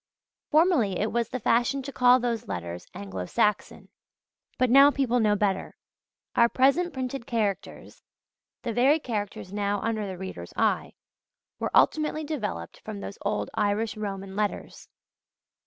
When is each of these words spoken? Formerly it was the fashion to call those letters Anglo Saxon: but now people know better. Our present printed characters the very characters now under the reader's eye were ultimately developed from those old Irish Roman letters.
Formerly 0.49 0.97
it 0.97 1.11
was 1.11 1.29
the 1.29 1.39
fashion 1.39 1.83
to 1.83 1.91
call 1.91 2.19
those 2.19 2.47
letters 2.47 2.87
Anglo 2.95 3.27
Saxon: 3.27 3.89
but 4.57 4.71
now 4.71 4.89
people 4.89 5.19
know 5.19 5.35
better. 5.35 5.77
Our 6.35 6.49
present 6.49 6.91
printed 6.91 7.27
characters 7.27 8.01
the 8.63 8.73
very 8.73 8.97
characters 8.99 9.53
now 9.53 9.79
under 9.81 10.07
the 10.07 10.17
reader's 10.17 10.53
eye 10.57 10.93
were 11.59 11.69
ultimately 11.75 12.23
developed 12.23 12.79
from 12.79 12.99
those 12.99 13.19
old 13.21 13.51
Irish 13.53 13.95
Roman 13.95 14.35
letters. 14.35 14.89